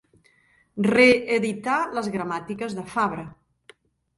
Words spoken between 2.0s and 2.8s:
gramàtiques